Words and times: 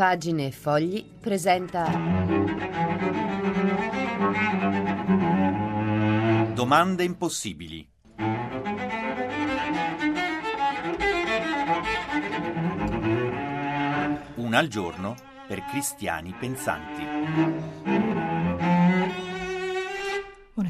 Pagine 0.00 0.46
e 0.46 0.50
Fogli 0.50 1.04
presenta. 1.20 1.84
Domande 6.54 7.04
impossibili. 7.04 7.86
Una 14.36 14.56
al 14.56 14.68
giorno 14.68 15.16
per 15.46 15.66
cristiani 15.66 16.32
pensanti. 16.32 18.09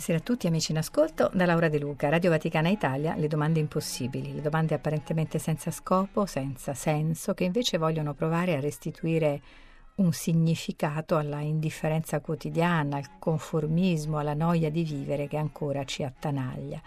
Buonasera 0.00 0.26
a 0.26 0.34
tutti 0.34 0.46
amici 0.46 0.70
in 0.70 0.78
ascolto 0.78 1.30
da 1.34 1.44
Laura 1.44 1.68
De 1.68 1.78
Luca, 1.78 2.08
Radio 2.08 2.30
Vaticana 2.30 2.70
Italia, 2.70 3.14
le 3.16 3.28
domande 3.28 3.60
impossibili, 3.60 4.32
le 4.32 4.40
domande 4.40 4.74
apparentemente 4.74 5.38
senza 5.38 5.70
scopo, 5.70 6.24
senza 6.24 6.72
senso, 6.72 7.34
che 7.34 7.44
invece 7.44 7.76
vogliono 7.76 8.14
provare 8.14 8.56
a 8.56 8.60
restituire 8.60 9.42
un 9.96 10.10
significato 10.14 11.18
alla 11.18 11.40
indifferenza 11.40 12.18
quotidiana, 12.20 12.96
al 12.96 13.18
conformismo, 13.18 14.16
alla 14.16 14.32
noia 14.32 14.70
di 14.70 14.84
vivere 14.84 15.28
che 15.28 15.36
ancora 15.36 15.84
ci 15.84 16.02
attanaglia. 16.02 16.80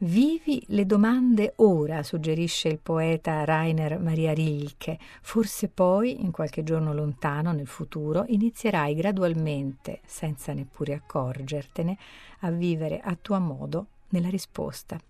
Vivi 0.00 0.62
le 0.68 0.84
domande 0.84 1.54
ora, 1.56 2.02
suggerisce 2.02 2.68
il 2.68 2.80
poeta 2.82 3.44
Rainer 3.44 3.98
Maria 3.98 4.34
Rilke. 4.34 4.98
Forse 5.22 5.68
poi, 5.68 6.20
in 6.20 6.32
qualche 6.32 6.62
giorno 6.62 6.92
lontano, 6.92 7.52
nel 7.52 7.66
futuro, 7.66 8.24
inizierai 8.28 8.94
gradualmente, 8.94 10.00
senza 10.04 10.52
neppure 10.52 10.92
accorgertene, 10.92 11.96
a 12.40 12.50
vivere 12.50 13.00
a 13.00 13.16
tuo 13.18 13.40
modo 13.40 13.86
nella 14.10 14.28
risposta. 14.28 15.00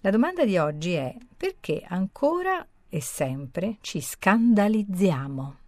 La 0.00 0.10
domanda 0.10 0.44
di 0.44 0.58
oggi 0.58 0.92
è 0.92 1.12
perché 1.36 1.84
ancora 1.84 2.64
e 2.88 3.00
sempre 3.00 3.78
ci 3.80 4.00
scandalizziamo? 4.00 5.63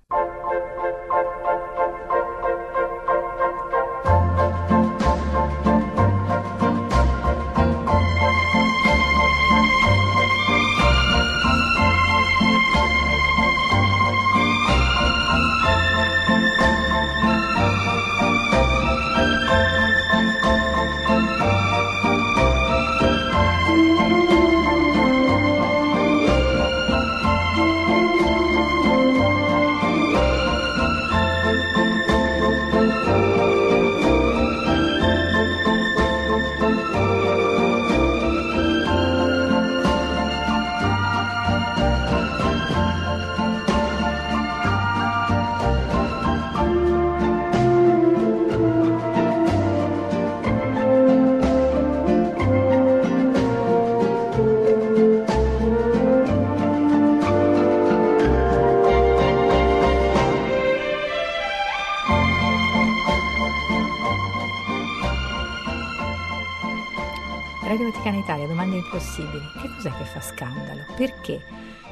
Impossibili. 68.87 69.45
Che 69.61 69.69
cos'è 69.69 69.91
che 69.91 70.05
fa 70.05 70.21
scandalo? 70.21 70.83
Perché 70.97 71.43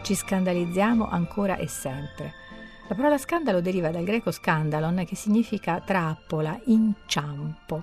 ci 0.02 0.14
scandalizziamo 0.14 1.08
ancora 1.08 1.56
e 1.56 1.66
sempre? 1.66 2.32
La 2.88 2.94
parola 2.94 3.18
scandalo 3.18 3.60
deriva 3.60 3.90
dal 3.90 4.04
greco 4.04 4.30
scandalon 4.30 5.04
che 5.06 5.16
significa 5.16 5.80
trappola, 5.80 6.58
inciampo. 6.66 7.82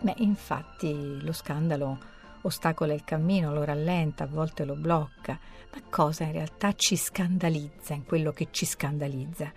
Beh, 0.00 0.14
infatti 0.18 1.22
lo 1.22 1.32
scandalo 1.32 1.98
ostacola 2.42 2.92
il 2.92 3.04
cammino, 3.04 3.52
lo 3.52 3.64
rallenta, 3.64 4.24
a 4.24 4.28
volte 4.28 4.64
lo 4.64 4.74
blocca. 4.74 5.38
Ma 5.72 5.80
cosa 5.88 6.24
in 6.24 6.32
realtà 6.32 6.72
ci 6.74 6.96
scandalizza 6.96 7.94
in 7.94 8.04
quello 8.04 8.32
che 8.32 8.48
ci 8.50 8.66
scandalizza? 8.66 9.50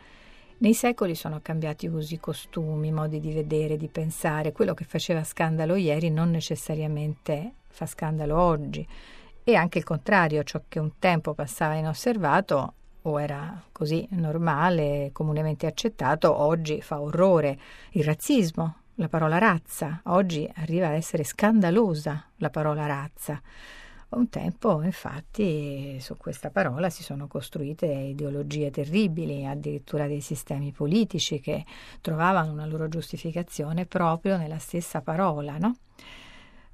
Nei 0.60 0.74
secoli 0.74 1.14
sono 1.14 1.40
cambiati 1.44 1.86
usi, 1.86 2.18
costumi, 2.18 2.92
modi 2.92 3.20
di 3.20 3.32
vedere, 3.32 3.78
di 3.78 3.90
pensare. 3.90 4.54
Quello 4.54 4.74
che 4.74 4.86
faceva 4.86 5.24
scandalo 5.24 5.76
ieri 5.76 6.10
non 6.10 6.32
necessariamente 6.32 7.57
fa 7.68 7.86
scandalo 7.86 8.40
oggi. 8.40 8.88
E 9.44 9.56
anche 9.56 9.78
il 9.78 9.84
contrario, 9.84 10.44
ciò 10.44 10.62
che 10.68 10.80
un 10.80 11.00
tempo 11.00 11.34
passava 11.34 11.76
inosservato 11.76 12.74
o 13.04 13.22
era 13.22 13.64
così 13.72 14.06
normale, 14.12 15.12
comunemente 15.14 15.66
accettato, 15.66 16.36
oggi 16.38 16.82
fa 16.82 17.00
orrore. 17.00 17.58
Il 17.92 18.04
razzismo, 18.04 18.76
la 18.96 19.08
parola 19.08 19.38
razza, 19.38 20.02
oggi 20.06 20.50
arriva 20.56 20.88
a 20.88 20.94
essere 20.94 21.24
scandalosa 21.24 22.26
la 22.38 22.50
parola 22.50 22.86
razza. 22.86 23.42
Un 24.10 24.30
tempo, 24.30 24.82
infatti, 24.84 26.00
su 26.00 26.16
questa 26.16 26.50
parola 26.50 26.90
si 26.90 27.04
sono 27.04 27.28
costruite 27.28 27.86
ideologie 27.86 28.72
terribili, 28.72 29.46
addirittura 29.46 30.08
dei 30.08 30.22
sistemi 30.22 30.72
politici 30.72 31.42
che 31.42 31.66
trovavano 32.00 32.54
una 32.54 32.66
loro 32.66 32.88
giustificazione 32.88 33.86
proprio 33.86 34.38
nella 34.38 34.60
stessa 34.60 35.02
parola, 35.02 35.58
no? 35.58 35.76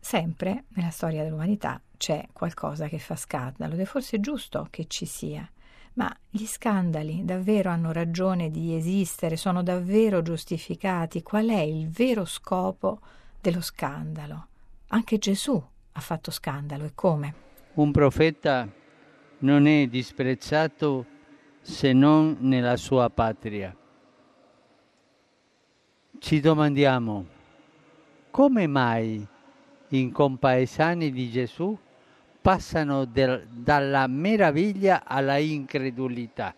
Sempre 0.03 0.65
nella 0.73 0.89
storia 0.89 1.23
dell'umanità 1.23 1.81
c'è 1.95 2.27
qualcosa 2.33 2.89
che 2.89 2.99
fa 2.99 3.15
scandalo 3.15 3.75
ed 3.75 3.79
è 3.79 3.85
forse 3.85 4.19
giusto 4.19 4.67
che 4.69 4.85
ci 4.87 5.05
sia. 5.05 5.49
Ma 5.93 6.13
gli 6.29 6.45
scandali 6.45 7.23
davvero 7.23 7.69
hanno 7.69 7.93
ragione 7.93 8.51
di 8.51 8.75
esistere, 8.75 9.37
sono 9.37 9.63
davvero 9.63 10.21
giustificati? 10.21 11.23
Qual 11.23 11.47
è 11.47 11.61
il 11.61 11.87
vero 11.87 12.25
scopo 12.25 12.99
dello 13.39 13.61
scandalo? 13.61 14.47
Anche 14.87 15.17
Gesù 15.19 15.63
ha 15.93 15.99
fatto 16.01 16.31
scandalo 16.31 16.83
e 16.83 16.91
come? 16.93 17.33
Un 17.75 17.91
profeta 17.93 18.69
non 19.39 19.67
è 19.67 19.87
disprezzato 19.87 21.05
se 21.61 21.93
non 21.93 22.35
nella 22.41 22.75
sua 22.75 23.09
patria. 23.09 23.73
Ci 26.19 26.39
domandiamo 26.41 27.25
come 28.31 28.67
mai 28.67 29.31
i 29.97 30.11
compaesani 30.11 31.11
di 31.11 31.29
Gesù 31.29 31.77
passano 32.41 33.05
del, 33.05 33.47
dalla 33.49 34.07
meraviglia 34.07 35.03
alla 35.05 35.37
incredulità. 35.37 36.55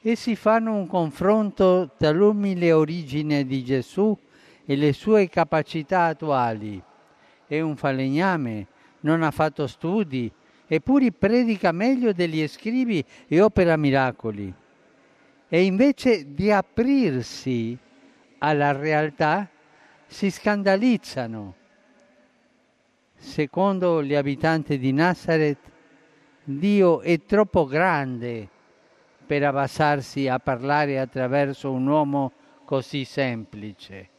Essi 0.00 0.34
fanno 0.34 0.74
un 0.74 0.86
confronto 0.86 1.90
tra 1.96 2.10
l'umile 2.10 2.72
origine 2.72 3.46
di 3.46 3.64
Gesù 3.64 4.16
e 4.64 4.76
le 4.76 4.92
sue 4.92 5.28
capacità 5.28 6.04
attuali 6.06 6.82
è 7.46 7.60
un 7.60 7.76
falegname, 7.76 8.66
non 9.00 9.22
ha 9.22 9.30
fatto 9.30 9.66
studi, 9.66 10.30
eppure 10.66 11.12
predica 11.12 11.70
meglio 11.70 12.12
degli 12.12 12.46
scrivi 12.48 13.04
e 13.28 13.40
opera 13.42 13.76
miracoli. 13.76 14.52
E 15.48 15.64
invece 15.64 16.32
di 16.32 16.50
aprirsi 16.50 17.76
alla 18.38 18.72
realtà, 18.72 19.48
si 20.12 20.30
scandalizzano. 20.30 21.54
Secondo 23.16 24.02
gli 24.02 24.14
abitanti 24.14 24.78
di 24.78 24.92
Nazareth, 24.92 25.70
Dio 26.44 27.00
è 27.00 27.24
troppo 27.24 27.66
grande 27.66 28.48
per 29.26 29.44
abbassarsi 29.44 30.28
a 30.28 30.38
parlare 30.38 31.00
attraverso 31.00 31.72
un 31.72 31.86
uomo 31.86 32.32
così 32.64 33.04
semplice 33.04 34.10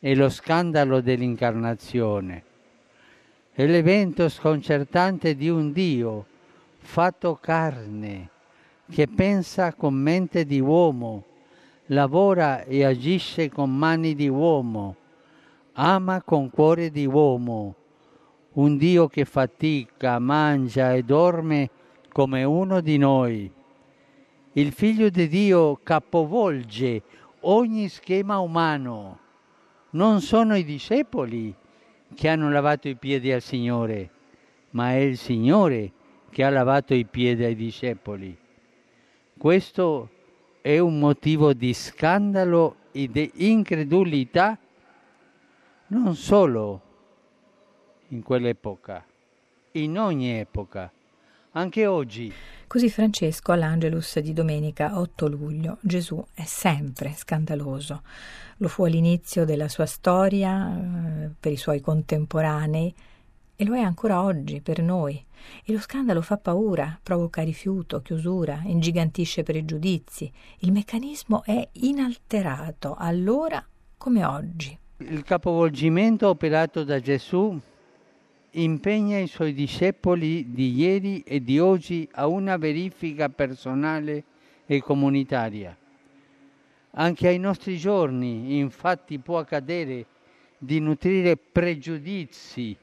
è 0.00 0.14
lo 0.14 0.28
scandalo 0.28 1.00
dell'incarnazione. 1.00 2.44
È 3.52 3.66
l'evento 3.66 4.28
sconcertante 4.28 5.34
di 5.34 5.48
un 5.48 5.72
Dio 5.72 6.26
fatto 6.78 7.34
carne, 7.34 8.30
che 8.88 9.08
pensa 9.08 9.74
con 9.74 9.94
mente 9.94 10.44
di 10.44 10.60
uomo, 10.60 11.24
lavora 11.88 12.64
e 12.64 12.84
agisce 12.84 13.48
con 13.48 13.74
mani 13.74 14.14
di 14.14 14.28
uomo, 14.28 14.96
ama 15.74 16.22
con 16.22 16.50
cuore 16.50 16.90
di 16.90 17.06
uomo, 17.06 17.74
un 18.54 18.76
Dio 18.76 19.06
che 19.08 19.24
fatica, 19.24 20.18
mangia 20.18 20.92
e 20.94 21.02
dorme 21.02 21.70
come 22.10 22.44
uno 22.44 22.80
di 22.80 22.98
noi. 22.98 23.50
Il 24.52 24.72
figlio 24.72 25.08
di 25.08 25.28
Dio 25.28 25.78
capovolge 25.82 27.02
ogni 27.40 27.88
schema 27.88 28.38
umano 28.38 29.18
non 29.90 30.20
sono 30.20 30.56
i 30.56 30.64
discepoli 30.64 31.54
che 32.14 32.28
hanno 32.28 32.50
lavato 32.50 32.88
i 32.88 32.96
piedi 32.96 33.30
al 33.32 33.40
Signore, 33.40 34.10
ma 34.70 34.92
è 34.92 34.96
il 34.96 35.16
Signore 35.16 35.92
che 36.30 36.44
ha 36.44 36.50
lavato 36.50 36.92
i 36.94 37.04
piedi 37.04 37.44
ai 37.44 37.54
discepoli. 37.54 38.36
Questo 39.38 40.10
è 40.68 40.78
un 40.78 40.98
motivo 40.98 41.54
di 41.54 41.72
scandalo 41.72 42.76
e 42.92 43.08
di 43.08 43.30
incredulità 43.36 44.58
non 45.86 46.14
solo 46.14 46.82
in 48.08 48.22
quell'epoca, 48.22 49.02
in 49.72 49.98
ogni 49.98 50.38
epoca, 50.38 50.92
anche 51.52 51.86
oggi. 51.86 52.30
Così 52.66 52.90
Francesco 52.90 53.52
all'Angelus 53.52 54.18
di 54.18 54.34
domenica 54.34 54.98
8 54.98 55.26
luglio. 55.26 55.78
Gesù 55.80 56.22
è 56.34 56.44
sempre 56.44 57.14
scandaloso. 57.16 58.02
Lo 58.58 58.68
fu 58.68 58.84
all'inizio 58.84 59.46
della 59.46 59.68
sua 59.68 59.86
storia 59.86 60.68
eh, 60.68 61.30
per 61.40 61.50
i 61.50 61.56
suoi 61.56 61.80
contemporanei 61.80 62.94
e 63.60 63.64
lo 63.64 63.74
è 63.74 63.80
ancora 63.80 64.22
oggi 64.22 64.60
per 64.60 64.80
noi. 64.80 65.20
E 65.64 65.72
lo 65.72 65.80
scandalo 65.80 66.22
fa 66.22 66.36
paura, 66.36 66.96
provoca 67.02 67.42
rifiuto, 67.42 68.00
chiusura, 68.02 68.60
ingigantisce 68.64 69.42
pregiudizi. 69.42 70.30
Il 70.60 70.70
meccanismo 70.70 71.42
è 71.42 71.68
inalterato, 71.72 72.94
allora 72.96 73.64
come 73.96 74.24
oggi. 74.24 74.78
Il 74.98 75.24
capovolgimento 75.24 76.28
operato 76.28 76.84
da 76.84 77.00
Gesù 77.00 77.60
impegna 78.52 79.18
i 79.18 79.26
suoi 79.26 79.52
discepoli 79.52 80.52
di 80.52 80.76
ieri 80.76 81.22
e 81.22 81.42
di 81.42 81.58
oggi 81.58 82.08
a 82.12 82.28
una 82.28 82.56
verifica 82.58 83.28
personale 83.28 84.22
e 84.66 84.80
comunitaria. 84.80 85.76
Anche 86.92 87.26
ai 87.26 87.38
nostri 87.38 87.76
giorni, 87.76 88.56
infatti, 88.58 89.18
può 89.18 89.38
accadere 89.38 90.06
di 90.58 90.78
nutrire 90.78 91.36
pregiudizi 91.36 92.76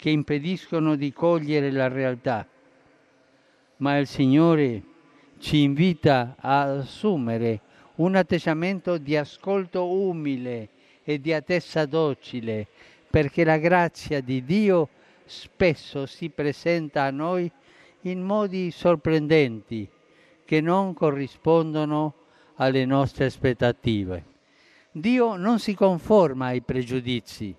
che 0.00 0.08
impediscono 0.08 0.96
di 0.96 1.12
cogliere 1.12 1.70
la 1.70 1.86
realtà. 1.86 2.48
Ma 3.76 3.98
il 3.98 4.06
Signore 4.06 4.82
ci 5.38 5.60
invita 5.60 6.36
a 6.38 6.78
assumere 6.78 7.60
un 7.96 8.14
atteggiamento 8.14 8.96
di 8.96 9.14
ascolto 9.14 9.90
umile 9.90 10.70
e 11.04 11.20
di 11.20 11.34
attesa 11.34 11.84
docile, 11.84 12.66
perché 13.10 13.44
la 13.44 13.58
grazia 13.58 14.22
di 14.22 14.42
Dio 14.42 14.88
spesso 15.26 16.06
si 16.06 16.30
presenta 16.30 17.02
a 17.02 17.10
noi 17.10 17.52
in 18.02 18.22
modi 18.22 18.70
sorprendenti 18.70 19.86
che 20.46 20.62
non 20.62 20.94
corrispondono 20.94 22.14
alle 22.54 22.86
nostre 22.86 23.26
aspettative. 23.26 24.24
Dio 24.92 25.36
non 25.36 25.58
si 25.58 25.74
conforma 25.74 26.46
ai 26.46 26.62
pregiudizi. 26.62 27.54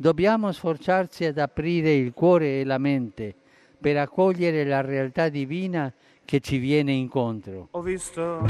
Dobbiamo 0.00 0.50
sforzarci 0.50 1.26
ad 1.26 1.36
aprire 1.36 1.92
il 1.92 2.14
cuore 2.14 2.60
e 2.60 2.64
la 2.64 2.78
mente 2.78 3.34
per 3.78 3.98
accogliere 3.98 4.64
la 4.64 4.80
realtà 4.80 5.28
divina 5.28 5.92
che 6.24 6.40
ci 6.40 6.56
viene 6.56 6.92
incontro. 6.92 7.68
Ho 7.72 7.82
visto 7.82 8.42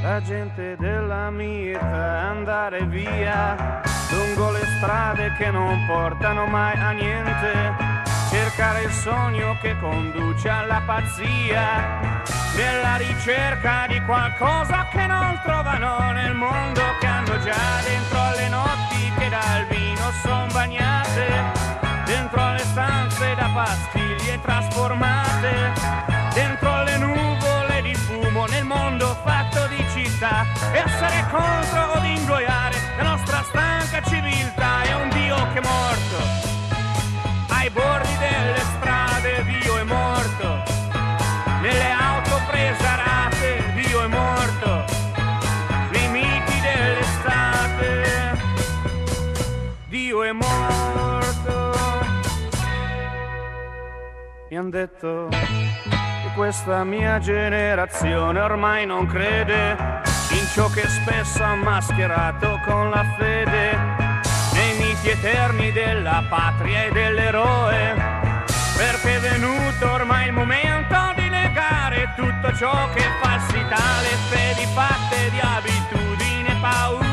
la 0.00 0.22
gente 0.22 0.76
della 0.78 1.28
mirta 1.30 2.20
andare 2.30 2.86
via 2.86 3.82
lungo 4.12 4.52
le 4.52 4.64
strade 4.78 5.34
che 5.36 5.50
non 5.50 5.86
portano 5.88 6.46
mai 6.46 6.78
a 6.78 6.90
niente. 6.92 7.74
Cercare 8.30 8.84
il 8.84 8.92
sogno 8.92 9.56
che 9.60 9.76
conduce 9.80 10.48
alla 10.48 10.80
pazzia, 10.86 11.98
nella 12.54 12.94
ricerca 12.94 13.86
di 13.88 14.00
qualcosa 14.02 14.86
che 14.92 15.04
non 15.04 15.36
trovano 15.42 16.12
nel 16.12 16.34
mondo 16.36 16.80
che 17.00 17.06
hanno 17.06 17.40
già 17.40 17.82
dentro 17.84 18.20
alle 18.20 18.48
notti 18.48 18.89
che 19.20 19.28
dal 19.28 19.66
vino 19.66 20.10
son 20.22 20.48
bagnate, 20.50 21.26
dentro 22.06 22.40
alle 22.40 22.64
stanze 22.64 23.34
da 23.34 23.50
pastiglie 23.52 24.40
trasformate, 24.40 25.72
dentro 26.32 26.72
alle 26.72 26.96
nuvole 26.96 27.82
di 27.82 27.94
fumo 27.94 28.46
nel 28.46 28.64
mondo 28.64 29.14
fatto 29.22 29.66
di 29.66 29.84
città, 29.92 30.46
essere 30.72 31.26
contro 31.30 32.00
o 32.00 32.02
ingoiare 32.02 32.76
la 32.96 33.02
nostra 33.02 33.42
stanca 33.42 34.00
civiltà 34.08 34.82
è 34.84 34.94
un 34.94 35.08
Dio 35.10 35.36
che 35.52 35.58
è 35.58 35.62
morto. 35.62 36.18
Ai 37.48 37.68
bordi 37.68 38.09
Mi 54.60 54.66
han 54.66 54.72
detto 54.72 55.28
che 55.30 56.30
questa 56.34 56.84
mia 56.84 57.18
generazione 57.18 58.40
ormai 58.40 58.84
non 58.84 59.06
crede 59.06 59.74
in 60.32 60.46
ciò 60.52 60.68
che 60.68 60.86
spesso 60.86 61.42
ha 61.42 61.54
mascherato 61.54 62.60
con 62.66 62.90
la 62.90 63.02
fede 63.16 63.74
nei 64.52 64.76
miti 64.78 65.08
eterni 65.08 65.72
della 65.72 66.22
patria 66.28 66.84
e 66.84 66.90
dell'eroe, 66.92 67.94
perché 68.76 69.16
è 69.16 69.20
venuto 69.20 69.92
ormai 69.92 70.26
il 70.26 70.34
momento 70.34 70.96
di 71.16 71.26
negare 71.30 72.12
tutto 72.14 72.54
ciò 72.54 72.90
che 72.90 72.98
è 72.98 73.10
falsità, 73.22 74.00
le 74.02 74.16
fedi 74.28 74.66
fatte 74.74 75.30
di 75.30 75.40
abitudine 75.40 76.48
e 76.48 76.56
paura, 76.60 77.09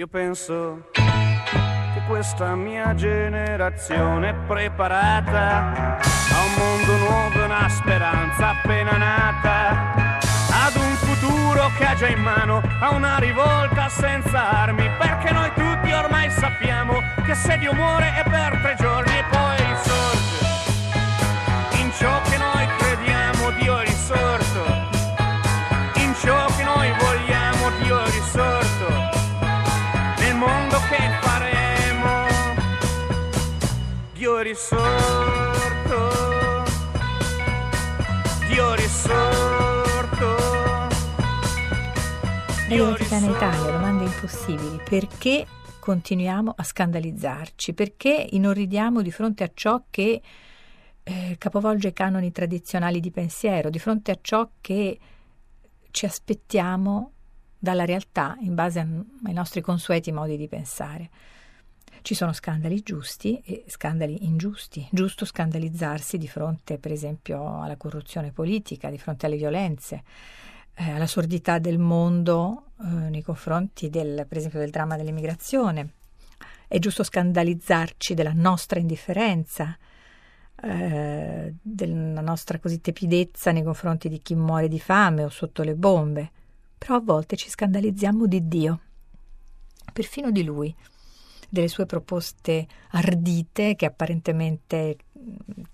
Io 0.00 0.06
penso 0.06 0.88
che 0.92 2.00
questa 2.08 2.54
mia 2.54 2.94
generazione 2.94 4.30
è 4.30 4.34
preparata 4.46 5.98
a 5.98 6.44
un 6.46 6.54
mondo 6.56 6.96
nuovo 6.96 7.44
una 7.44 7.68
speranza 7.68 8.48
appena 8.48 8.96
nata 8.96 10.08
ad 10.64 10.74
un 10.76 10.94
futuro 10.94 11.70
che 11.76 11.84
ha 11.84 11.94
già 11.96 12.08
in 12.08 12.22
mano, 12.22 12.62
a 12.80 12.94
una 12.94 13.18
rivolta 13.18 13.90
senza 13.90 14.62
armi, 14.62 14.88
perché 14.98 15.32
noi 15.32 15.52
tutti 15.52 15.92
ormai 15.92 16.30
sappiamo 16.30 16.94
che 17.22 17.34
se 17.34 17.58
Dio 17.58 17.74
muore 17.74 18.14
è 18.14 18.22
per 18.22 18.58
tre 18.62 18.76
giorni 18.78 19.09
Dio 34.40 34.52
risorto, 34.52 36.08
Dio 38.48 38.74
risorto. 38.74 40.26
Radio 42.62 42.86
Vaticana 42.86 43.26
Italia, 43.26 43.70
domande 43.70 44.04
impossibili. 44.04 44.80
Perché 44.82 45.46
continuiamo 45.78 46.54
a 46.56 46.62
scandalizzarci? 46.62 47.74
Perché 47.74 48.28
inorridiamo 48.30 49.02
di 49.02 49.10
fronte 49.10 49.44
a 49.44 49.50
ciò 49.52 49.82
che 49.90 50.22
eh, 51.02 51.34
capovolge 51.36 51.88
i 51.88 51.92
canoni 51.92 52.32
tradizionali 52.32 53.00
di 53.00 53.10
pensiero, 53.10 53.68
di 53.68 53.78
fronte 53.78 54.10
a 54.10 54.18
ciò 54.22 54.48
che 54.62 54.98
ci 55.90 56.06
aspettiamo 56.06 57.12
dalla 57.58 57.84
realtà 57.84 58.38
in 58.40 58.54
base 58.54 58.78
a, 58.78 58.86
ai 59.26 59.34
nostri 59.34 59.60
consueti 59.60 60.10
modi 60.12 60.38
di 60.38 60.48
pensare? 60.48 61.10
Ci 62.02 62.14
sono 62.14 62.32
scandali 62.32 62.80
giusti 62.80 63.40
e 63.44 63.64
scandali 63.68 64.24
ingiusti. 64.24 64.88
Giusto 64.90 65.24
scandalizzarsi 65.24 66.16
di 66.16 66.26
fronte, 66.28 66.78
per 66.78 66.92
esempio, 66.92 67.60
alla 67.60 67.76
corruzione 67.76 68.32
politica, 68.32 68.88
di 68.88 68.98
fronte 68.98 69.26
alle 69.26 69.36
violenze, 69.36 70.02
eh, 70.74 70.90
alla 70.90 71.06
sordità 71.06 71.58
del 71.58 71.78
mondo 71.78 72.70
eh, 72.80 72.84
nei 72.84 73.22
confronti, 73.22 73.90
del, 73.90 74.24
per 74.26 74.38
esempio, 74.38 74.58
del 74.58 74.70
dramma 74.70 74.96
dell'immigrazione. 74.96 75.90
È 76.66 76.78
giusto 76.78 77.02
scandalizzarci 77.02 78.14
della 78.14 78.32
nostra 78.34 78.80
indifferenza, 78.80 79.76
eh, 80.62 81.54
della 81.60 82.20
nostra 82.22 82.58
così 82.58 82.80
tepidezza 82.80 83.52
nei 83.52 83.62
confronti 83.62 84.08
di 84.08 84.20
chi 84.20 84.34
muore 84.34 84.68
di 84.68 84.80
fame 84.80 85.22
o 85.24 85.28
sotto 85.28 85.62
le 85.62 85.74
bombe. 85.74 86.30
Però 86.78 86.96
a 86.96 87.00
volte 87.00 87.36
ci 87.36 87.50
scandalizziamo 87.50 88.26
di 88.26 88.48
Dio, 88.48 88.80
perfino 89.92 90.30
di 90.30 90.42
Lui 90.42 90.74
delle 91.50 91.68
sue 91.68 91.84
proposte 91.84 92.66
ardite 92.92 93.74
che 93.74 93.84
apparentemente 93.84 94.96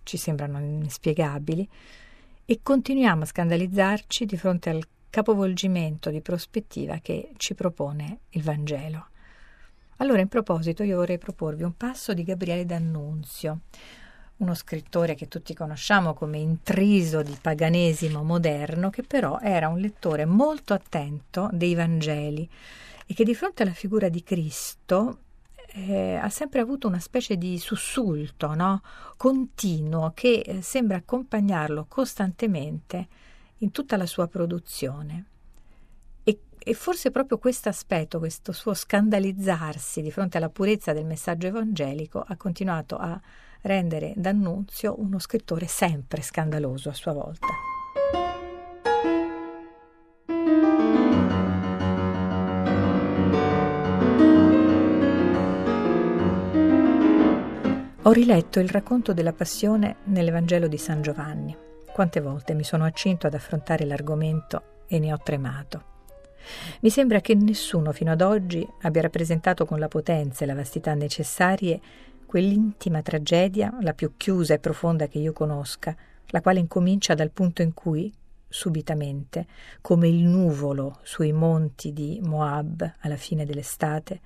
ci 0.02 0.16
sembrano 0.16 0.58
inspiegabili, 0.58 1.68
e 2.44 2.60
continuiamo 2.62 3.22
a 3.22 3.26
scandalizzarci 3.26 4.24
di 4.24 4.36
fronte 4.36 4.70
al 4.70 4.84
capovolgimento 5.10 6.10
di 6.10 6.20
prospettiva 6.20 6.98
che 6.98 7.30
ci 7.36 7.54
propone 7.54 8.20
il 8.30 8.42
Vangelo. 8.42 9.08
Allora, 9.96 10.20
in 10.20 10.28
proposito, 10.28 10.82
io 10.82 10.96
vorrei 10.96 11.18
proporvi 11.18 11.62
un 11.62 11.76
passo 11.76 12.12
di 12.12 12.22
Gabriele 12.22 12.66
D'Annunzio, 12.66 13.60
uno 14.36 14.54
scrittore 14.54 15.14
che 15.14 15.26
tutti 15.26 15.54
conosciamo 15.54 16.12
come 16.12 16.38
intriso 16.38 17.22
di 17.22 17.36
paganesimo 17.40 18.22
moderno, 18.22 18.90
che 18.90 19.02
però 19.02 19.38
era 19.40 19.68
un 19.68 19.78
lettore 19.78 20.24
molto 20.26 20.74
attento 20.74 21.48
dei 21.52 21.74
Vangeli 21.74 22.48
e 23.06 23.14
che 23.14 23.24
di 23.24 23.34
fronte 23.34 23.62
alla 23.62 23.72
figura 23.72 24.08
di 24.08 24.22
Cristo 24.22 25.20
eh, 25.72 26.14
ha 26.16 26.28
sempre 26.28 26.60
avuto 26.60 26.86
una 26.86 26.98
specie 26.98 27.36
di 27.36 27.58
sussulto 27.58 28.54
no? 28.54 28.82
continuo 29.16 30.12
che 30.14 30.42
eh, 30.44 30.62
sembra 30.62 30.96
accompagnarlo 30.96 31.86
costantemente 31.88 33.08
in 33.58 33.70
tutta 33.70 33.96
la 33.96 34.06
sua 34.06 34.26
produzione. 34.26 35.24
E, 36.24 36.40
e 36.58 36.74
forse 36.74 37.10
proprio 37.10 37.38
questo 37.38 37.68
aspetto, 37.68 38.18
questo 38.18 38.52
suo 38.52 38.74
scandalizzarsi 38.74 40.02
di 40.02 40.10
fronte 40.10 40.36
alla 40.36 40.50
purezza 40.50 40.92
del 40.92 41.06
messaggio 41.06 41.46
evangelico, 41.46 42.20
ha 42.20 42.36
continuato 42.36 42.96
a 42.96 43.20
rendere 43.62 44.12
D'Annunzio 44.16 45.00
uno 45.00 45.18
scrittore 45.18 45.66
sempre 45.66 46.22
scandaloso 46.22 46.88
a 46.88 46.94
sua 46.94 47.12
volta. 47.12 47.46
Ho 58.06 58.12
riletto 58.12 58.60
il 58.60 58.68
racconto 58.68 59.12
della 59.12 59.32
passione 59.32 59.96
nell'Evangelo 60.04 60.68
di 60.68 60.78
San 60.78 61.02
Giovanni. 61.02 61.56
Quante 61.92 62.20
volte 62.20 62.54
mi 62.54 62.62
sono 62.62 62.84
accinto 62.84 63.26
ad 63.26 63.34
affrontare 63.34 63.84
l'argomento 63.84 64.84
e 64.86 65.00
ne 65.00 65.12
ho 65.12 65.18
tremato. 65.18 65.82
Mi 66.82 66.90
sembra 66.90 67.20
che 67.20 67.34
nessuno 67.34 67.90
fino 67.90 68.12
ad 68.12 68.20
oggi 68.20 68.64
abbia 68.82 69.02
rappresentato 69.02 69.66
con 69.66 69.80
la 69.80 69.88
potenza 69.88 70.44
e 70.44 70.46
la 70.46 70.54
vastità 70.54 70.94
necessarie 70.94 71.80
quell'intima 72.26 73.02
tragedia, 73.02 73.76
la 73.80 73.92
più 73.92 74.12
chiusa 74.16 74.54
e 74.54 74.60
profonda 74.60 75.08
che 75.08 75.18
io 75.18 75.32
conosca, 75.32 75.92
la 76.26 76.40
quale 76.40 76.60
incomincia 76.60 77.14
dal 77.14 77.32
punto 77.32 77.62
in 77.62 77.74
cui, 77.74 78.14
subitamente, 78.48 79.46
come 79.80 80.06
il 80.06 80.22
nuvolo 80.22 81.00
sui 81.02 81.32
monti 81.32 81.92
di 81.92 82.20
Moab 82.22 82.88
alla 83.00 83.16
fine 83.16 83.44
dell'estate, 83.44 84.20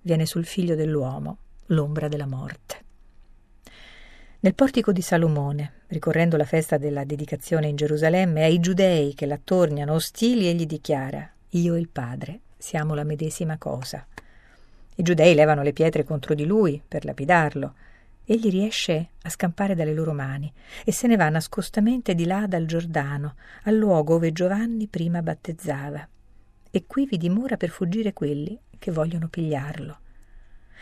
viene 0.00 0.24
sul 0.24 0.46
figlio 0.46 0.74
dell'uomo 0.74 1.36
l'ombra 1.66 2.08
della 2.08 2.26
morte. 2.26 2.88
Nel 4.42 4.54
portico 4.54 4.90
di 4.90 5.02
Salomone, 5.02 5.82
ricorrendo 5.88 6.38
la 6.38 6.46
festa 6.46 6.78
della 6.78 7.04
dedicazione 7.04 7.66
in 7.66 7.76
Gerusalemme, 7.76 8.42
ai 8.42 8.58
giudei 8.58 9.12
che 9.12 9.26
l'attorniano 9.26 9.92
ostili 9.92 10.46
egli 10.46 10.64
dichiara 10.64 11.30
Io 11.50 11.74
e 11.74 11.78
il 11.78 11.90
Padre 11.90 12.40
siamo 12.56 12.94
la 12.94 13.04
medesima 13.04 13.58
cosa. 13.58 14.06
I 14.94 15.02
giudei 15.02 15.34
levano 15.34 15.60
le 15.62 15.74
pietre 15.74 16.04
contro 16.04 16.32
di 16.32 16.46
lui 16.46 16.80
per 16.88 17.04
lapidarlo. 17.04 17.74
Egli 18.24 18.48
riesce 18.48 19.08
a 19.20 19.28
scampare 19.28 19.74
dalle 19.74 19.92
loro 19.92 20.14
mani 20.14 20.50
e 20.86 20.90
se 20.90 21.06
ne 21.06 21.16
va 21.16 21.28
nascostamente 21.28 22.14
di 22.14 22.24
là 22.24 22.46
dal 22.46 22.64
Giordano, 22.64 23.34
al 23.64 23.76
luogo 23.76 24.14
dove 24.14 24.32
Giovanni 24.32 24.86
prima 24.86 25.20
battezzava. 25.20 26.08
E 26.70 26.84
qui 26.86 27.04
vi 27.04 27.18
dimora 27.18 27.58
per 27.58 27.68
fuggire 27.68 28.14
quelli 28.14 28.58
che 28.78 28.90
vogliono 28.90 29.28
pigliarlo. 29.28 29.98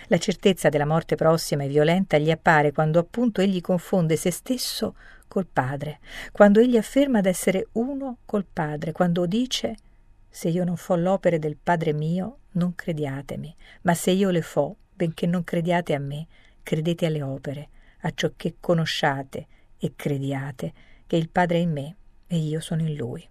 La 0.07 0.19
certezza 0.19 0.69
della 0.69 0.87
morte 0.87 1.17
prossima 1.17 1.64
e 1.64 1.69
violenta 1.69 2.17
gli 2.19 2.31
appare 2.31 2.73
quando 2.73 2.99
appunto 2.99 3.40
egli 3.40 3.61
confonde 3.61 4.17
se 4.17 4.31
stesso 4.31 4.95
col 5.26 5.47
Padre, 5.47 5.99
quando 6.33 6.61
egli 6.61 6.76
afferma 6.76 7.21
d'essere 7.21 7.69
uno 7.73 8.19
col 8.25 8.47
Padre, 8.50 8.93
quando 8.93 9.26
dice 9.26 9.76
se 10.31 10.49
io 10.49 10.64
non 10.64 10.76
fo 10.76 10.95
l'opere 10.95 11.38
del 11.38 11.57
Padre 11.62 11.93
mio, 11.93 12.38
non 12.52 12.75
crediatemi, 12.75 13.55
ma 13.83 13.95
se 13.95 14.11
io 14.12 14.31
le 14.31 14.43
fo, 14.43 14.76
benché 14.95 15.26
non 15.26 15.45
crediate 15.45 15.95
a 15.95 15.99
me, 15.99 16.26
credete 16.62 17.07
alle 17.07 17.23
opere, 17.23 17.69
a 18.02 18.12
ciò 18.14 18.31
che 18.37 18.57
conosciate 18.61 19.47
e 19.78 19.93
crediate 19.95 20.73
che 21.07 21.17
il 21.17 21.28
Padre 21.28 21.59
è 21.59 21.61
in 21.61 21.73
me 21.73 21.97
e 22.26 22.37
io 22.37 22.61
sono 22.61 22.83
in 22.83 22.95
lui. 22.95 23.26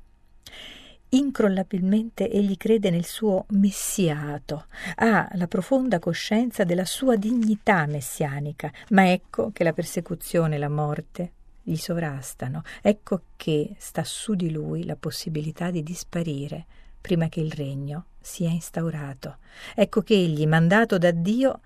Incrollabilmente 1.10 2.30
egli 2.30 2.58
crede 2.58 2.90
nel 2.90 3.06
suo 3.06 3.46
messiato, 3.50 4.66
ha 4.96 5.30
la 5.34 5.48
profonda 5.48 6.00
coscienza 6.00 6.66
della 6.66 6.84
sua 6.84 7.16
dignità 7.16 7.86
messianica, 7.86 8.72
ma 8.90 9.10
ecco 9.10 9.52
che 9.54 9.64
la 9.64 9.72
persecuzione 9.72 10.56
e 10.56 10.60
la 10.60 10.70
morte 10.70 11.32
gli 11.64 11.78
sovrastano, 11.78 12.64
ecco 12.82 13.22
che 13.38 13.76
sta 13.78 14.04
su 14.04 14.36
di 14.36 14.52
lui 14.52 14.86
la 14.86 14.98
possibilità 14.98 15.72
di 15.72 15.82
disparire 15.82 16.66
prima 17.00 17.30
che 17.30 17.40
il 17.40 17.52
regno 17.52 18.06
sia 18.20 18.50
instaurato. 18.50 19.38
Ecco 19.76 20.02
che 20.02 20.14
egli, 20.14 20.46
mandato 20.46 20.98
da 20.98 21.12
Dio, 21.12 21.62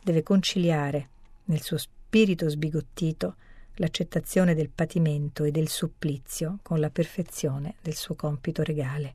deve 0.00 0.22
conciliare 0.22 1.08
nel 1.46 1.62
suo 1.62 1.78
spirito 1.78 2.48
sbigottito 2.48 3.34
l'accettazione 3.76 4.54
del 4.54 4.68
patimento 4.68 5.44
e 5.44 5.50
del 5.50 5.68
supplizio 5.68 6.58
con 6.62 6.80
la 6.80 6.90
perfezione 6.90 7.74
del 7.82 7.94
suo 7.94 8.14
compito 8.14 8.62
regale. 8.62 9.14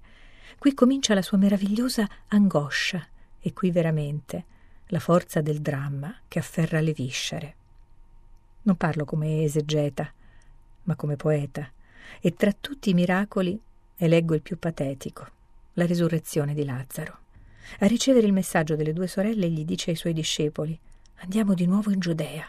Qui 0.57 0.73
comincia 0.73 1.13
la 1.13 1.21
sua 1.21 1.37
meravigliosa 1.37 2.07
angoscia 2.27 3.07
e 3.39 3.53
qui 3.53 3.71
veramente 3.71 4.45
la 4.87 4.99
forza 4.99 5.41
del 5.41 5.61
dramma 5.61 6.13
che 6.27 6.39
afferra 6.39 6.81
le 6.81 6.91
viscere. 6.91 7.55
Non 8.63 8.75
parlo 8.75 9.05
come 9.05 9.43
esegeta, 9.43 10.11
ma 10.83 10.95
come 10.95 11.15
poeta, 11.15 11.71
e 12.19 12.33
tra 12.35 12.51
tutti 12.51 12.89
i 12.89 12.93
miracoli 12.93 13.59
eleggo 13.95 14.33
il 14.33 14.41
più 14.41 14.57
patetico, 14.57 15.27
la 15.73 15.85
risurrezione 15.85 16.53
di 16.53 16.65
Lazzaro. 16.65 17.17
A 17.79 17.85
ricevere 17.85 18.25
il 18.25 18.33
messaggio 18.33 18.75
delle 18.75 18.93
due 18.93 19.07
sorelle 19.07 19.49
gli 19.49 19.63
dice 19.63 19.91
ai 19.91 19.95
suoi 19.95 20.13
discepoli 20.13 20.77
Andiamo 21.21 21.53
di 21.53 21.65
nuovo 21.65 21.91
in 21.91 21.99
Giudea. 21.99 22.45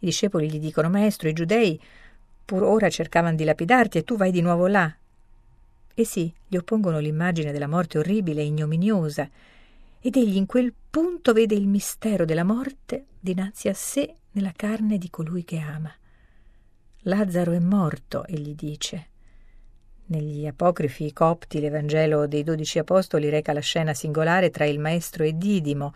I 0.00 0.06
discepoli 0.06 0.50
gli 0.50 0.58
dicono 0.58 0.88
Maestro, 0.88 1.28
i 1.28 1.32
giudei 1.32 1.80
pur 2.44 2.62
ora 2.62 2.88
cercavano 2.88 3.36
di 3.36 3.44
lapidarti 3.44 3.98
e 3.98 4.04
tu 4.04 4.16
vai 4.16 4.30
di 4.30 4.40
nuovo 4.40 4.66
là. 4.66 4.94
E 5.94 6.04
sì, 6.04 6.32
gli 6.46 6.56
oppongono 6.56 6.98
l'immagine 6.98 7.52
della 7.52 7.66
morte 7.66 7.98
orribile 7.98 8.40
e 8.40 8.46
ignominiosa, 8.46 9.28
ed 10.00 10.16
egli 10.16 10.36
in 10.36 10.46
quel 10.46 10.72
punto 10.88 11.32
vede 11.32 11.54
il 11.54 11.66
mistero 11.66 12.24
della 12.24 12.44
morte 12.44 13.06
dinanzi 13.18 13.68
a 13.68 13.74
sé 13.74 14.14
nella 14.30 14.52
carne 14.54 14.96
di 14.96 15.10
colui 15.10 15.44
che 15.44 15.58
ama. 15.58 15.92
Lazzaro 17.02 17.52
è 17.52 17.58
morto, 17.58 18.24
egli 18.26 18.54
dice. 18.54 19.06
Negli 20.06 20.46
apocrifi 20.46 21.12
copti 21.12 21.60
l'Evangelo 21.60 22.26
dei 22.26 22.44
dodici 22.44 22.78
apostoli 22.78 23.28
reca 23.28 23.52
la 23.52 23.60
scena 23.60 23.92
singolare 23.92 24.50
tra 24.50 24.64
il 24.64 24.78
maestro 24.78 25.24
e 25.24 25.36
Didimo, 25.36 25.92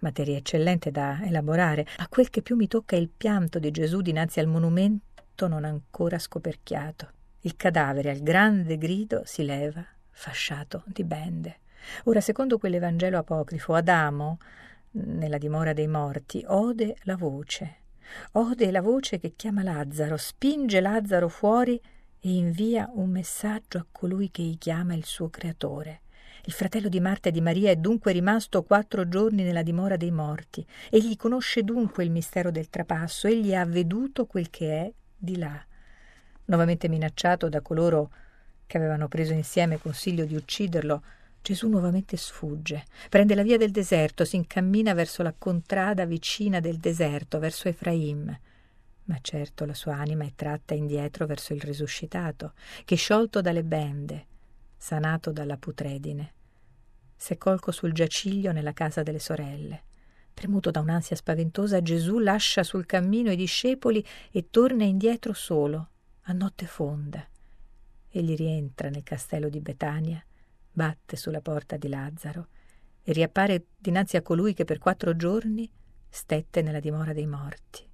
materia 0.00 0.36
eccellente 0.36 0.90
da 0.90 1.20
elaborare. 1.22 1.86
A 1.98 2.08
quel 2.08 2.30
che 2.30 2.42
più 2.42 2.56
mi 2.56 2.68
tocca 2.68 2.96
è 2.96 2.98
il 2.98 3.08
pianto 3.08 3.58
di 3.58 3.70
Gesù 3.70 4.00
dinanzi 4.00 4.40
al 4.40 4.46
monumento 4.46 5.46
non 5.48 5.64
ancora 5.64 6.18
scoperchiato. 6.18 7.08
Il 7.40 7.56
cadavere 7.56 8.10
al 8.10 8.20
grande 8.20 8.76
grido 8.76 9.22
si 9.24 9.44
leva, 9.44 9.84
fasciato 10.10 10.82
di 10.86 11.04
bende. 11.04 11.60
Ora, 12.04 12.20
secondo 12.20 12.58
quell'Evangelo 12.58 13.16
apocrifo, 13.16 13.74
Adamo, 13.74 14.38
nella 14.92 15.38
dimora 15.38 15.72
dei 15.72 15.86
morti, 15.86 16.44
ode 16.46 16.96
la 17.04 17.16
voce. 17.16 17.76
Ode 18.32 18.70
la 18.70 18.82
voce 18.82 19.18
che 19.18 19.34
chiama 19.36 19.62
Lazzaro, 19.62 20.16
spinge 20.16 20.80
Lazzaro 20.80 21.28
fuori 21.28 21.80
e 22.22 22.34
invia 22.34 22.90
un 22.92 23.08
messaggio 23.08 23.78
a 23.78 23.86
colui 23.90 24.30
che 24.30 24.42
gli 24.42 24.58
chiama 24.58 24.94
il 24.94 25.04
suo 25.04 25.30
creatore. 25.30 26.02
Il 26.44 26.52
fratello 26.52 26.88
di 26.88 27.00
Marta 27.00 27.28
e 27.28 27.32
di 27.32 27.40
Maria 27.40 27.70
è 27.70 27.76
dunque 27.76 28.12
rimasto 28.12 28.62
quattro 28.62 29.08
giorni 29.08 29.42
nella 29.42 29.62
dimora 29.62 29.96
dei 29.96 30.10
morti. 30.10 30.66
Egli 30.88 31.16
conosce 31.16 31.62
dunque 31.62 32.04
il 32.04 32.10
mistero 32.10 32.50
del 32.50 32.70
trapasso, 32.70 33.26
egli 33.26 33.54
ha 33.54 33.64
veduto 33.64 34.26
quel 34.26 34.48
che 34.48 34.72
è 34.72 34.92
di 35.16 35.36
là. 35.36 35.62
Nuovamente 36.46 36.88
minacciato 36.88 37.48
da 37.48 37.60
coloro 37.60 38.10
che 38.66 38.76
avevano 38.76 39.08
preso 39.08 39.32
insieme 39.32 39.78
consiglio 39.78 40.24
di 40.24 40.34
ucciderlo, 40.34 41.02
Gesù 41.42 41.68
nuovamente 41.68 42.16
sfugge, 42.16 42.84
prende 43.08 43.34
la 43.34 43.42
via 43.42 43.56
del 43.56 43.70
deserto, 43.70 44.24
si 44.24 44.36
incammina 44.36 44.94
verso 44.94 45.22
la 45.22 45.34
contrada 45.36 46.04
vicina 46.04 46.60
del 46.60 46.76
deserto, 46.76 47.38
verso 47.38 47.68
Efraim 47.68 48.38
ma 49.10 49.18
certo 49.20 49.64
la 49.64 49.74
sua 49.74 49.96
anima 49.96 50.24
è 50.24 50.32
tratta 50.36 50.72
indietro 50.72 51.26
verso 51.26 51.52
il 51.52 51.60
risuscitato, 51.60 52.52
che 52.84 52.94
sciolto 52.94 53.40
dalle 53.40 53.64
bende, 53.64 54.26
sanato 54.80 55.30
dalla 55.30 55.58
putredine, 55.58 56.32
s'è 57.14 57.36
colco 57.36 57.70
sul 57.70 57.92
giaciglio 57.92 58.50
nella 58.50 58.72
casa 58.72 59.02
delle 59.02 59.18
sorelle. 59.18 59.82
Premuto 60.32 60.70
da 60.70 60.80
un'ansia 60.80 61.16
spaventosa, 61.16 61.82
Gesù 61.82 62.18
lascia 62.18 62.62
sul 62.62 62.86
cammino 62.86 63.30
i 63.30 63.36
discepoli 63.36 64.02
e 64.30 64.48
torna 64.48 64.84
indietro 64.84 65.34
solo, 65.34 65.88
a 66.22 66.32
notte 66.32 66.64
fonda. 66.64 67.28
Egli 68.08 68.34
rientra 68.34 68.88
nel 68.88 69.02
castello 69.02 69.50
di 69.50 69.60
Betania, 69.60 70.24
batte 70.72 71.16
sulla 71.16 71.42
porta 71.42 71.76
di 71.76 71.88
Lazzaro 71.88 72.46
e 73.02 73.12
riappare 73.12 73.66
dinanzi 73.76 74.16
a 74.16 74.22
colui 74.22 74.54
che 74.54 74.64
per 74.64 74.78
quattro 74.78 75.14
giorni 75.14 75.70
stette 76.08 76.62
nella 76.62 76.80
dimora 76.80 77.12
dei 77.12 77.26
morti. 77.26 77.86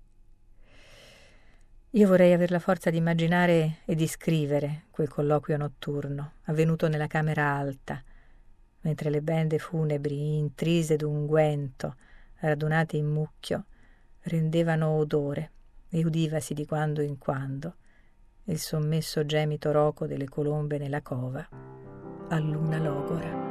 Io 1.96 2.06
vorrei 2.06 2.34
avere 2.34 2.52
la 2.52 2.58
forza 2.58 2.90
di 2.90 2.98
immaginare 2.98 3.78
e 3.86 3.94
di 3.94 4.06
scrivere 4.06 4.82
quel 4.90 5.08
colloquio 5.08 5.56
notturno, 5.56 6.32
avvenuto 6.44 6.88
nella 6.88 7.06
camera 7.06 7.54
alta, 7.54 8.02
mentre 8.82 9.08
le 9.08 9.22
bende 9.22 9.58
funebri, 9.58 10.36
intrise 10.36 10.96
d'unguento, 10.96 11.96
radunate 12.40 12.98
in 12.98 13.06
mucchio, 13.06 13.64
rendevano 14.24 14.90
odore 14.90 15.50
e 15.88 16.04
udivasi 16.04 16.52
di 16.52 16.66
quando 16.66 17.00
in 17.00 17.16
quando 17.16 17.76
il 18.44 18.58
sommesso 18.58 19.24
gemito 19.24 19.72
roco 19.72 20.06
delle 20.06 20.28
colombe 20.28 20.76
nella 20.76 21.00
cova 21.00 21.48
a 22.28 22.38
luna 22.38 22.76
logora. 22.76 23.45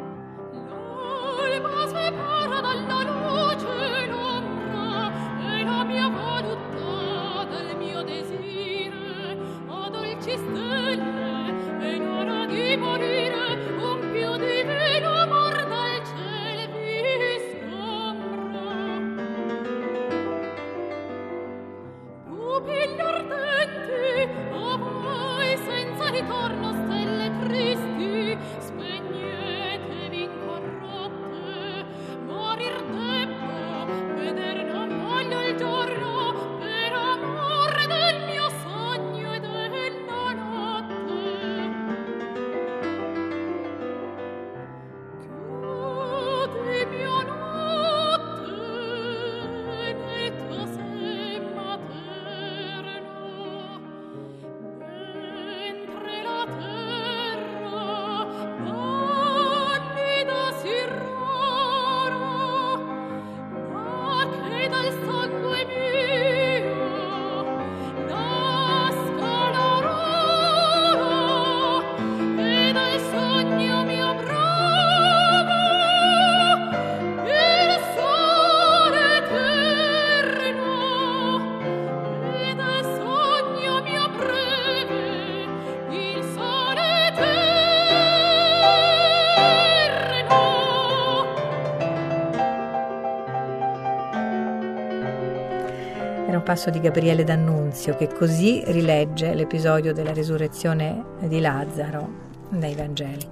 Passo 96.46 96.70
di 96.70 96.80
Gabriele 96.80 97.24
D'Annunzio 97.24 97.96
che 97.96 98.08
così 98.08 98.62
rilegge 98.68 99.34
l'episodio 99.34 99.94
della 99.94 100.14
risurrezione 100.14 101.18
di 101.22 101.40
Lazzaro 101.40 102.08
dai 102.52 102.75
Vangeli. 102.75 103.28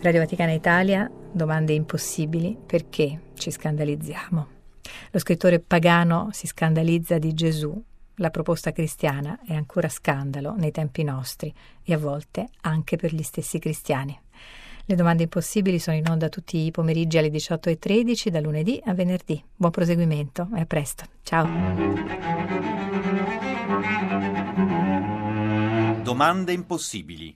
Radio 0.00 0.20
Vaticana 0.20 0.52
Italia, 0.52 1.10
domande 1.32 1.72
impossibili, 1.72 2.56
perché 2.64 3.32
ci 3.34 3.50
scandalizziamo? 3.50 4.46
Lo 5.10 5.18
scrittore 5.18 5.58
pagano 5.58 6.28
si 6.30 6.46
scandalizza 6.46 7.18
di 7.18 7.34
Gesù, 7.34 7.82
la 8.18 8.30
proposta 8.30 8.70
cristiana 8.70 9.40
è 9.44 9.52
ancora 9.52 9.88
scandalo 9.88 10.54
nei 10.54 10.70
tempi 10.70 11.02
nostri 11.02 11.52
e 11.82 11.94
a 11.94 11.98
volte 11.98 12.46
anche 12.60 12.94
per 12.94 13.12
gli 13.12 13.24
stessi 13.24 13.58
cristiani. 13.58 14.16
Le 14.86 14.96
domande 14.96 15.22
impossibili 15.22 15.78
sono 15.78 15.96
in 15.96 16.06
onda 16.06 16.28
tutti 16.28 16.58
i 16.58 16.70
pomeriggi 16.70 17.16
alle 17.16 17.28
18.13 17.28 18.28
da 18.28 18.40
lunedì 18.40 18.78
a 18.84 18.92
venerdì. 18.92 19.42
Buon 19.56 19.70
proseguimento 19.70 20.48
e 20.54 20.60
a 20.60 20.66
presto. 20.66 21.04
Ciao. 21.22 21.48
Domande 26.02 26.52
impossibili. 26.52 27.34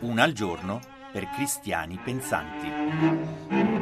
Una 0.00 0.22
al 0.22 0.32
giorno 0.32 0.80
per 1.12 1.30
cristiani 1.30 1.98
pensanti. 2.04 3.79